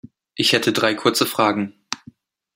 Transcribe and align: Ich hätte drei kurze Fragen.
Ich 0.33 0.53
hätte 0.53 0.73
drei 0.73 0.95
kurze 0.95 1.27
Fragen. 1.27 1.75